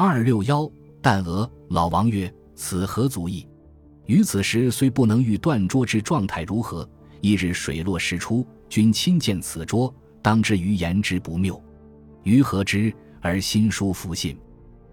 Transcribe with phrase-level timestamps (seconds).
[0.00, 0.62] 二六幺，
[1.02, 1.50] 旦娥。
[1.70, 3.44] 老王曰：“此何足意？”
[4.06, 6.88] 于此时虽不能预断桌之状态如何，
[7.20, 9.92] 一日水落石出，君亲见此桌，
[10.22, 11.60] 当知于言之不谬。
[12.22, 12.94] 于何之？
[13.20, 14.38] 而心书复信。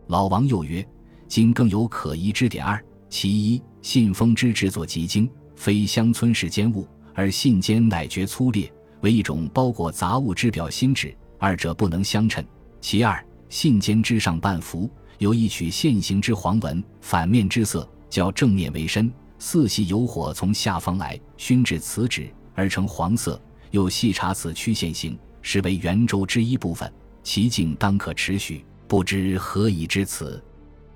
[0.07, 0.83] 老王又曰
[1.29, 12.43] ：“今更有可疑之点二：其一，信封之制作极精，非乡村式间物，而信笺乃绝粗劣，为一种包裹杂物之表心纸，二者不能相称。
[12.81, 19.09] 其二，信笺之上半幅。”有一曲线行之黄纹，反面之色较正面为深，
[19.39, 23.41] 似系有火从下方来熏至此纸而成黄色。
[23.71, 26.91] 又细查此曲线形，实为圆周之一部分，
[27.23, 30.43] 其径当可持续，不知何以至此。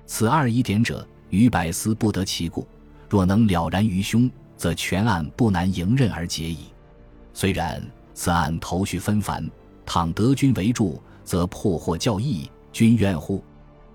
[0.05, 2.67] 此二疑点者，于百思不得其故。
[3.09, 6.65] 若能了然于胸，则全案不难迎刃而解矣。
[7.33, 7.81] 虽然
[8.13, 9.49] 此案头绪纷繁，
[9.85, 12.49] 倘得君为助，则破获教义。
[12.73, 13.43] 君怨乎？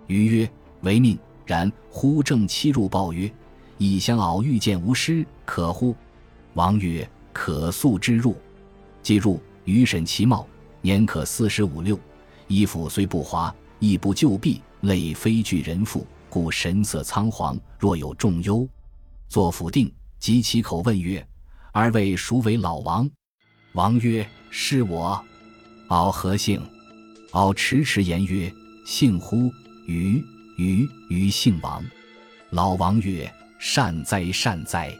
[0.06, 0.48] 余曰
[0.82, 3.28] ：“唯命。”然忽正妻入报曰
[3.76, 5.96] ：“以相敖遇见无师，可乎？”
[6.54, 8.36] 王曰：“可速之入。”
[9.02, 9.40] 即入。
[9.64, 10.46] 余审其貌，
[10.80, 11.98] 年可四十五六，
[12.46, 18.68] 衣服虽不华，亦不旧弊，类非具人妇，故神色仓皇，若有重忧。
[19.28, 21.26] 作府定，及其口问曰
[21.72, 23.10] ：“二位孰为老王？”
[23.74, 25.20] 王曰：“是我。”
[25.88, 26.62] 敖何姓？
[27.34, 28.52] 敖迟迟言曰
[28.86, 29.52] ：“姓乎？”
[29.86, 30.24] 余
[30.56, 31.84] 余余姓王，
[32.50, 34.96] 老王曰：“善哉善哉！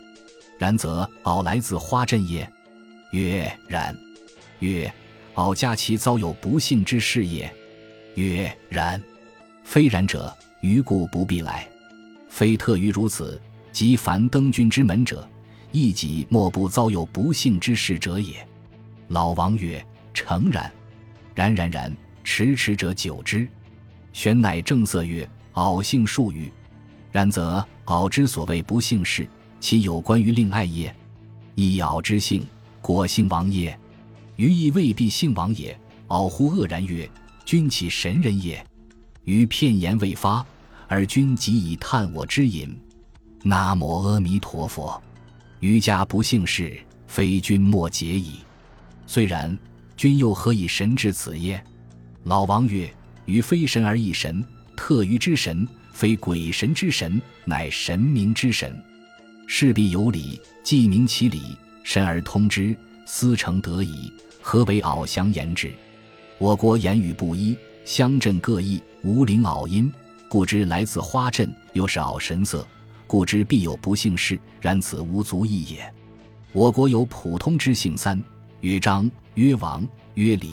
[0.58, 2.48] 然则敖来自花镇也？”
[3.12, 3.96] 曰：“然。”
[4.58, 4.92] 曰
[5.34, 7.48] ：“敖家其遭有不幸之事也？”
[8.16, 9.00] 曰：“然。”
[9.62, 11.68] 非然者，余故不必来。
[12.28, 15.24] 非特于如此，即凡登君之门者，
[15.70, 18.44] 亦己莫不遭有不幸之事者也。
[19.06, 19.82] 老王曰
[20.12, 20.68] ：“诚然。”
[21.32, 23.46] 然然然，迟迟者久之。
[24.12, 26.50] 玄乃正色曰：“敖姓数语，
[27.12, 29.28] 然则敖之所谓不幸事，
[29.60, 30.92] 其有关于令爱也？
[31.54, 32.44] 亦敖之姓，
[32.80, 33.78] 果姓王也？
[34.36, 37.08] 余亦未必姓王也。”敖忽愕然曰
[37.44, 38.64] ：“君岂神人也？”
[39.24, 40.44] 余片言未发，
[40.86, 42.76] 而君即以探我之隐。
[43.42, 45.02] 南无阿弥陀佛。
[45.60, 48.40] 余家不幸事，非君莫解矣。
[49.06, 49.58] 虽然，
[49.96, 51.64] 君又何以神至此耶？
[52.24, 52.92] 老王曰。
[53.26, 54.44] 于非神而异神，
[54.76, 58.78] 特于之神，非鬼神之神，乃神明之神。
[59.46, 62.76] 事必有理，既明其理，神而通之，
[63.06, 64.12] 思成得矣。
[64.42, 65.72] 何为敖祥言之？
[66.36, 69.90] 我国言语不一，乡镇各异，无灵敖音，
[70.28, 72.66] 故知来自花镇，又是敖神色，
[73.06, 74.38] 故知必有不幸事。
[74.60, 75.90] 然此无足异也。
[76.52, 78.22] 我国有普通之姓三，
[78.60, 79.82] 曰张，曰王，
[80.12, 80.52] 曰李，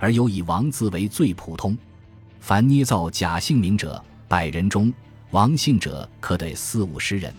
[0.00, 1.78] 而有以王字为最普通。
[2.40, 4.92] 凡捏造假姓名者，百人中
[5.30, 7.32] 王姓者可得四五十人。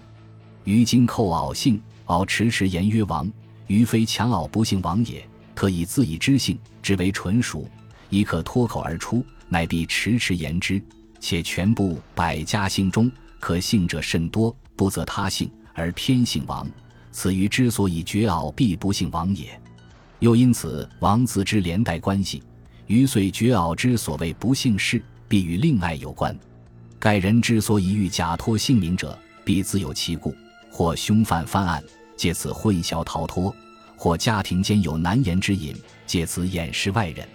[0.64, 3.30] 于今寇敖姓，敖迟迟言曰王，
[3.66, 7.68] 于非强敖不姓王也，特以自以之姓，之为纯属，
[8.10, 10.82] 亦可脱口而出，乃必迟迟言之。
[11.20, 16.68] 且全部百家姓中，可姓者甚多，不择他姓而偏姓王，
[17.12, 19.60] 此于之所以绝敖必不姓王也。
[20.20, 22.44] 又因此王字之连带关系。
[22.92, 26.38] 余遂觉敖之所谓不幸事，必与另爱有关。
[27.00, 30.36] 该人之所以欲假托姓名者，必自有其故：
[30.70, 31.82] 或凶犯犯案，
[32.18, 33.50] 借此混淆逃脱；
[33.96, 35.74] 或家庭间有难言之隐，
[36.06, 37.26] 借此掩饰外人。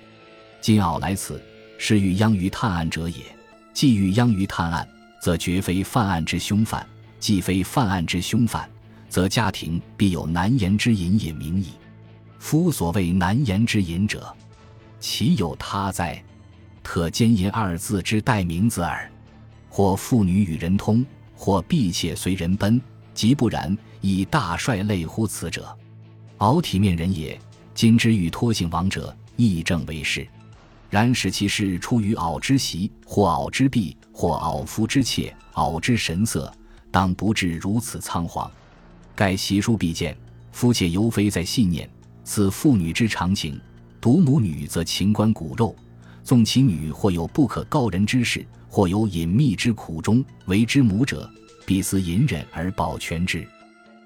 [0.61, 1.43] 今敖来此，
[1.78, 3.17] 是欲央于探案者也。
[3.73, 4.87] 既欲央于探案，
[5.23, 6.83] 则绝非犯案之凶犯；
[7.19, 8.69] 既非犯案之凶犯，
[9.09, 11.69] 则家庭必有难言之隐也明矣。
[12.38, 14.31] 夫所谓难言之隐者，
[15.00, 16.22] 岂有他哉？
[16.82, 19.10] 特奸淫二字之代名字耳。
[19.68, 22.80] 或妇女与人通，或婢妾随人奔，
[23.12, 25.76] 即不然，以大帅类乎此者。
[26.38, 27.38] 敖体面人也。
[27.74, 30.26] 今之欲托姓王者，亦正为是。
[30.88, 36.50] 然使其事出于敖之席，或敖之婢，或敖夫之妾，敖之神色，
[36.90, 38.50] 当不至如此仓皇。
[39.14, 40.16] 盖习书必见，
[40.52, 41.87] 夫妾犹非在信念，
[42.25, 43.60] 此妇女之常情。
[44.06, 45.75] 独母女则情关骨肉，
[46.23, 51.29] 纵其女或有不可告人之事，或有隐秘之苦衷，为之母者，
[51.67, 53.44] 必思隐忍而保全之。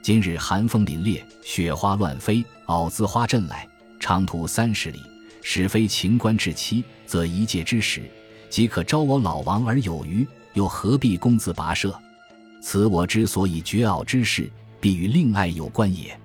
[0.00, 3.69] 今日寒风凛冽，雪花乱飞，敖自花阵来，
[4.00, 5.02] 长途三十里，
[5.43, 8.11] 使非秦关至期，则一介之使，
[8.49, 11.94] 即可招我老王而有余，又何必公自跋涉？
[12.62, 14.50] 此我之所以绝袄之事，
[14.81, 16.19] 必与令爱有关也。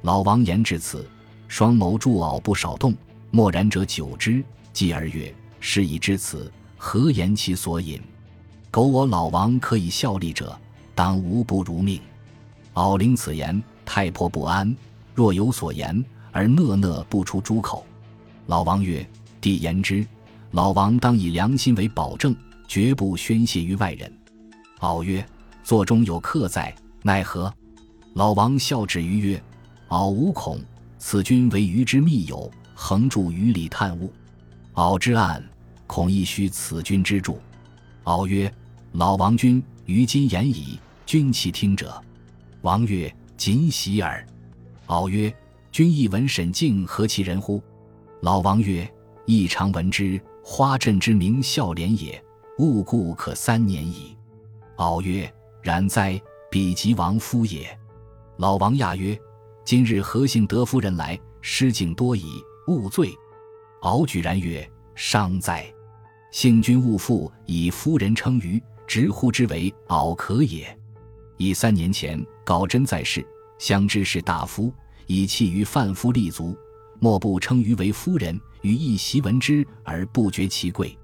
[0.00, 1.08] 老王言至此，
[1.46, 2.92] 双眸助敖不少动。
[3.34, 4.44] 默然者久之，
[4.74, 7.98] 继而曰：“事已至此，何言其所引？”
[8.70, 10.54] 苟我老王可以效力者，
[10.94, 11.98] 当无不如命。
[12.74, 14.76] 敖灵此言，太婆不安，
[15.14, 17.86] 若有所言，而讷讷不出诸口。
[18.48, 19.06] 老王曰
[19.40, 20.06] ：“帝言之，
[20.50, 22.36] 老王当以良心为保证，
[22.68, 24.12] 绝不宣泄于外人。”
[24.80, 25.26] 敖曰
[25.64, 27.50] ：“座中有客在，奈何？”
[28.12, 29.42] 老王笑止于曰
[29.88, 30.60] ：“敖无恐，
[30.98, 32.50] 此君为余之密友，
[32.84, 34.12] 恒助于里探物。
[34.72, 35.40] 敖之案，
[35.86, 37.38] 恐亦须此君之助。”
[38.02, 38.52] 敖曰。
[38.94, 41.98] 老王君于今言矣，君其听者。
[42.60, 44.22] 王曰：“谨喜耳。”
[44.84, 45.34] 敖曰
[45.72, 47.62] ：“君亦闻沈静何其人乎？”
[48.20, 48.86] 老王曰
[49.24, 52.22] ：“亦常闻之，花镇之名孝廉也，
[52.58, 54.14] 勿故可三年矣。”
[54.76, 55.32] 敖曰
[55.62, 56.20] ：“然哉，
[56.50, 57.66] 彼即王夫也。”
[58.36, 59.18] 老王讶曰
[59.64, 61.18] ：“今日何幸得夫人来？
[61.40, 63.16] 失敬多矣，勿罪。”
[63.82, 65.66] 敖举然曰：“伤哉！
[66.30, 70.78] 幸君勿复以夫人称于。”直呼之为敖可也。
[71.38, 73.26] 以三年前高真在世，
[73.58, 74.70] 相知士大夫，
[75.06, 76.54] 以弃于范夫立足，
[77.00, 80.94] 莫不称于为夫人，于一席闻之而不觉其贵。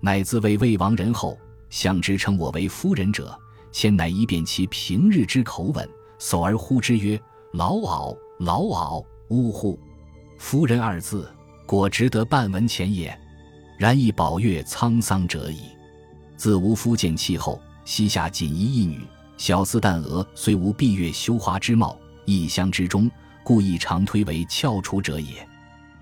[0.00, 1.38] 乃自谓魏王仁后，
[1.68, 3.38] 相知称我为夫人者，
[3.70, 5.86] 先乃以便其平日之口吻，
[6.18, 7.20] 叟而呼之曰
[7.52, 9.78] ：“老敖，老敖，呜呼！”
[10.38, 11.30] 夫人二字，
[11.64, 13.16] 果值得半文钱也。
[13.78, 15.62] 然亦宝月沧桑者矣。
[16.36, 19.00] 自无夫见妻后，膝下仅一一女，
[19.36, 23.10] 小似旦娥，虽无闭月羞花之貌，异乡之中，
[23.42, 25.46] 故亦常推为翘楚者也。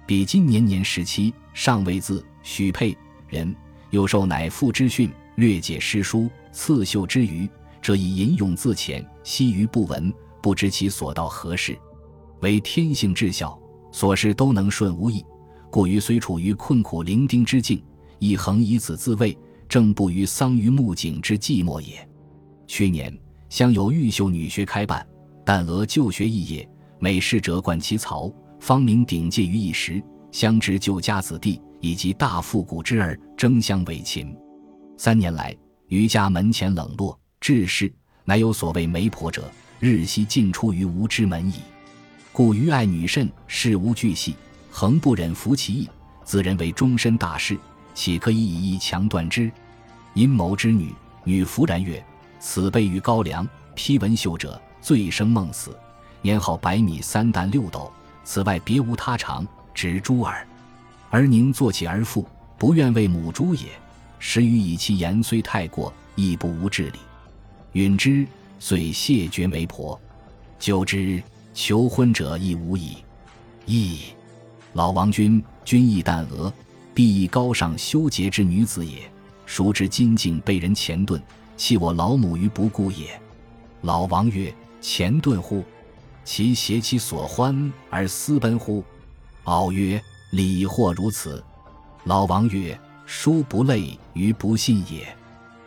[0.07, 2.97] 比今年年十七，尚未字，许配
[3.29, 3.55] 人，
[3.91, 7.49] 又受乃父之训，略解诗书，刺绣之余，
[7.81, 11.77] 这以吟咏自浅，惜于不闻，不知其所到何事。
[12.41, 13.59] 为天性至孝，
[13.95, 15.25] 所事都能顺无益，
[15.71, 17.81] 故于虽处于困苦伶仃之境，
[18.19, 19.39] 亦恒以此自慰。
[19.69, 22.07] 正不于桑榆木槿之寂寞也。
[22.67, 23.17] 去年
[23.49, 25.07] 乡有玉秀女学开办，
[25.45, 26.69] 但俄就学一业，
[26.99, 30.03] 每事者冠其曹，方名鼎介于一时。
[30.33, 34.37] 乡之旧家子弟以及大富古之儿争相为亲。
[34.97, 35.57] 三年来，
[35.87, 37.93] 余家门前冷落，致仕
[38.25, 39.49] 乃有所谓媒婆者，
[39.79, 41.61] 日夕进出于吾之门矣。
[42.35, 44.35] 故余爱女甚，事无巨细，
[44.69, 45.89] 恒不忍服其意，
[46.25, 47.57] 自认为终身大事，
[47.95, 49.49] 岂可以以一强断之？
[50.15, 50.93] 阴谋之女，
[51.23, 52.05] 女弗然曰
[52.41, 55.79] ：“此辈于高粱披文绣者，醉生梦死，
[56.23, 57.89] 年号百米三担六斗。
[58.25, 60.45] 此外别无他长，只珠耳。
[61.11, 62.27] 而宁坐起而复，
[62.59, 63.69] 不愿为母猪也。
[64.19, 66.99] 时余以其言虽太过，亦不无至理。
[67.75, 68.27] 允之，
[68.59, 69.97] 遂谢绝媒婆。
[70.59, 71.23] 久之，
[71.55, 72.97] 求婚者亦无矣。
[73.65, 74.01] 亦
[74.75, 76.53] 老王君，君亦旦娥，
[76.93, 79.11] 必亦高尚修洁之女子也。”
[79.47, 81.23] 孰知今竟被人前盾，
[81.57, 83.21] 弃我老母于不顾也。
[83.83, 85.63] 老王曰：“前顿乎？
[86.25, 88.83] 其携其所欢而私奔乎？”
[89.45, 90.03] 敖曰
[90.33, 91.45] ：“礼或如此。”
[92.05, 95.07] 老王曰：“殊不类于不信也。”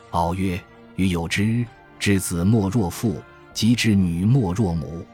[0.10, 0.60] 敖曰
[0.98, 1.64] ：“余有之，
[2.00, 3.16] 知子莫若父，
[3.54, 5.06] 及之女莫若母。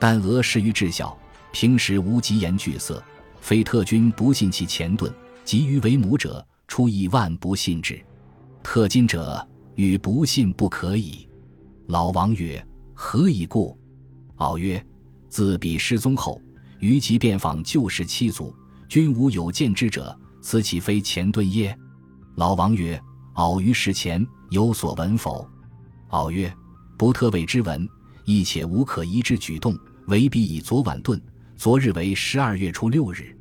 [0.00, 1.16] 但俄适于至孝，
[1.52, 3.00] 平时无疾言惧色，
[3.40, 5.14] 非特君不信其前盾，
[5.44, 8.00] 急于为母者。”出一万不信之，
[8.62, 9.44] 特今者
[9.74, 11.28] 与不信不可矣。
[11.88, 12.64] 老王曰
[12.94, 13.76] ：“何以故？”
[14.38, 14.80] 敖曰
[15.28, 16.40] ：“自彼失踪后，
[16.78, 18.54] 余即遍访旧时七族，
[18.88, 21.76] 均无有见之者，此岂非前盾耶？”
[22.38, 23.02] 老王曰
[23.34, 25.44] ：“敖于事前有所闻否？”
[26.10, 26.54] 敖曰
[26.96, 27.84] ：“不特谓之闻，
[28.24, 29.76] 亦且无可疑之举动，
[30.10, 31.18] 为彼以昨晚遁。
[31.56, 33.36] 昨日为十二月初六日，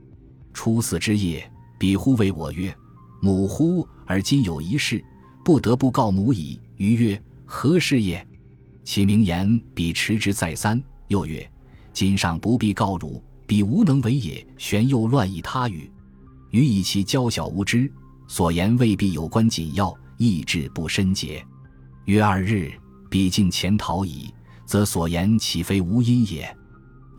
[0.53, 2.73] 初四之夜，彼忽谓我曰。”
[3.21, 3.85] 母乎？
[4.05, 5.03] 而今有一事，
[5.43, 6.61] 不得不告母矣。
[6.77, 8.25] 余曰：何事也？
[8.83, 10.81] 其名言，彼迟之再三。
[11.07, 11.49] 又曰：
[11.91, 14.45] 今上不必告汝，彼无能为也。
[14.57, 15.91] 玄又乱以他语。
[16.51, 17.91] 余以其娇小无知，
[18.27, 21.43] 所言未必有关紧要，意志不深洁。
[22.05, 22.71] 约二日，
[23.09, 24.33] 彼竟潜逃矣，
[24.65, 26.55] 则所言岂非无因也？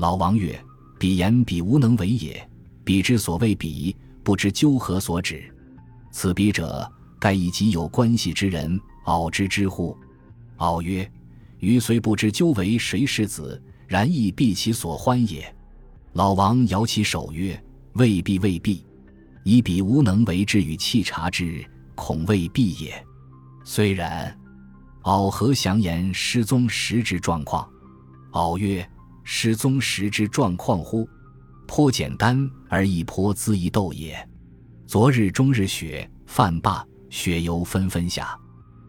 [0.00, 0.58] 老王曰：
[0.98, 2.48] 彼言彼无能为也。
[2.84, 5.54] 彼之所谓彼，不知究何所指。
[6.10, 9.94] 此彼者，盖以及有关系之人，敖知之乎？
[10.56, 11.06] 敖曰
[11.60, 15.54] ：“余虽不知究为谁是子，然亦必其所欢也。”
[16.14, 18.82] 老王摇其手曰：“未必，未必。
[19.44, 21.62] 以彼无能为之与弃察之，
[21.94, 23.06] 恐未必也。
[23.64, 24.34] 虽然，
[25.02, 27.68] 敖何详言失踪时之状况？”
[28.32, 28.88] 敖曰
[29.24, 31.08] ：“失踪时之状况乎？
[31.66, 34.28] 颇简单而亦颇恣意斗也。”
[34.86, 38.36] 昨日终日雪，泛罢，雪犹纷纷下。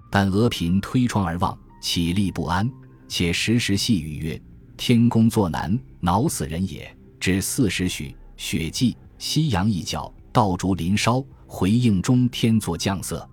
[0.10, 2.70] 但俄嫔推窗而望，起立不安，
[3.08, 4.42] 且时时细语曰
[4.76, 13.30] ：“天公作难，恼死人也。”至四时许，雪霁，夕阳一角，道烛临梢，回应中天作降色。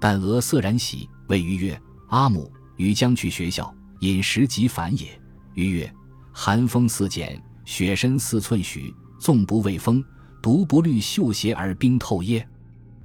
[0.00, 5.08] 但俄色然喜，谓于曰：“阿母，于将去学校，饮食即返也。”
[5.54, 5.92] 于曰
[6.36, 10.04] ：“寒风似剪，雪深四寸许，纵不畏风，
[10.42, 12.46] 独不虑绣鞋而冰透耶？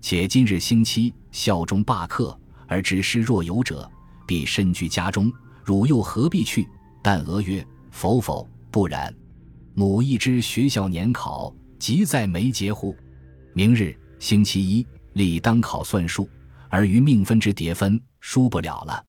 [0.01, 3.89] 且今日星期，校中罢课，而执师若有者，
[4.25, 5.31] 必身居家中。
[5.63, 6.67] 汝又何必去？”
[7.03, 9.13] 但俄曰：“否否，不然。”
[9.75, 12.95] 母亦知学校年考即在眉睫乎？
[13.53, 16.27] 明日星期一，理当考算术，
[16.67, 19.05] 而于命分之叠分输不了了。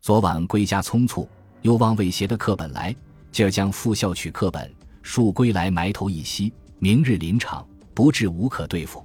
[0.00, 1.28] 昨晚归家匆促，
[1.60, 2.96] 又忘未携的课本来，
[3.44, 4.70] 儿将复校取课本，
[5.02, 6.52] 数归来埋头一息。
[6.78, 9.04] 明日临场，不至无可对付。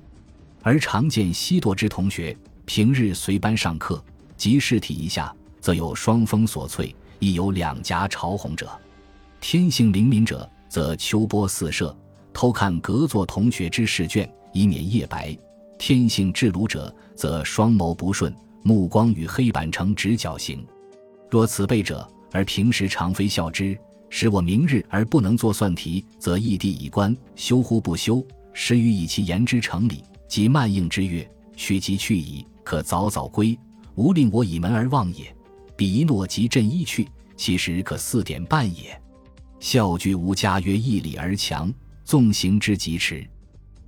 [0.62, 4.04] 而常见西堕之同学，平日随班上课，
[4.38, 8.70] 及试题一下，则有双峰所翠，亦有两颊潮红者。
[9.42, 10.50] 天性灵敏者。
[10.70, 11.96] 则秋波四射，
[12.34, 15.38] 偷看隔座同学之试卷，以免夜白。
[15.78, 20.66] 天性至鲁者，则双眸不顺，目光与黑板成直角形。
[21.30, 23.78] 若此辈者，而平时常非笑之，
[24.16, 28.24] 使我明日而不能做算题，则异地以观，修乎不修？
[28.54, 31.28] 时与以其言之成理，即慢应之曰
[31.58, 33.58] ：“去即去矣，可早早归，
[33.96, 35.36] 无令我倚门而望也。”
[35.76, 38.96] 彼一诺即振衣去，其实可四点半也。
[39.60, 41.74] 孝居无家，曰一里而强，
[42.06, 43.28] 纵行之极迟，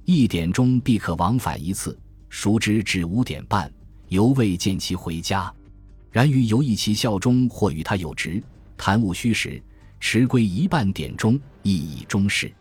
[0.06, 1.96] 一点钟必可往返一次。
[2.32, 3.72] 孰知至五点半，
[4.08, 5.54] 犹未见其回家。
[6.10, 8.42] 然于犹忆其校中，或与他有职，
[8.76, 9.62] 谈务虚实，
[10.00, 12.52] 迟归一半点钟，意义终是。